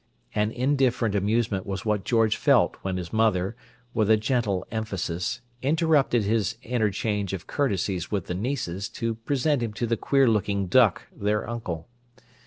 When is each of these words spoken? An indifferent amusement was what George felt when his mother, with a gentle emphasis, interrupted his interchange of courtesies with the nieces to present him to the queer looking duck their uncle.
An 0.33 0.49
indifferent 0.51 1.13
amusement 1.13 1.63
was 1.63 1.85
what 1.85 2.03
George 2.03 2.35
felt 2.35 2.75
when 2.81 2.97
his 2.97 3.13
mother, 3.13 3.55
with 3.93 4.09
a 4.09 4.17
gentle 4.17 4.65
emphasis, 4.71 5.41
interrupted 5.61 6.23
his 6.23 6.57
interchange 6.63 7.33
of 7.33 7.45
courtesies 7.45 8.09
with 8.09 8.25
the 8.25 8.33
nieces 8.33 8.89
to 8.89 9.13
present 9.13 9.61
him 9.61 9.73
to 9.73 9.85
the 9.85 9.97
queer 9.97 10.27
looking 10.27 10.65
duck 10.65 11.03
their 11.15 11.47
uncle. 11.47 11.87